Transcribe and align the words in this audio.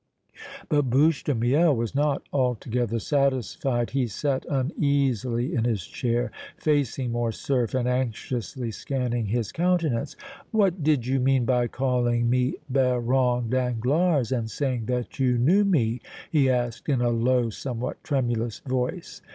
But 0.67 0.89
Bouche 0.89 1.23
de 1.23 1.35
Miel 1.35 1.75
was 1.75 1.93
not 1.93 2.23
altogether 2.33 2.97
satisfied. 2.97 3.91
He 3.91 4.07
sat 4.07 4.47
uneasily 4.49 5.53
in 5.53 5.63
his 5.63 5.85
chair, 5.85 6.31
facing 6.57 7.11
Morcerf 7.11 7.75
and 7.75 7.87
anxiously 7.87 8.71
scanning 8.71 9.27
his 9.27 9.51
countenance. 9.51 10.15
"What 10.49 10.81
did 10.83 11.05
you 11.05 11.19
mean 11.19 11.45
by 11.45 11.67
calling 11.67 12.31
me 12.31 12.55
Baron 12.67 13.51
Danglars 13.51 14.31
and 14.31 14.49
saying 14.49 14.87
that 14.87 15.19
you 15.19 15.37
knew 15.37 15.63
me?" 15.63 16.01
he 16.31 16.49
asked, 16.49 16.89
in 16.89 17.01
a 17.01 17.09
low, 17.09 17.51
somewhat 17.51 18.03
tremulous 18.03 18.57
voice. 18.61 19.21